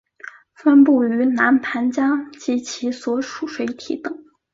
[0.55, 4.11] 分布于南盘江及其所属水体等。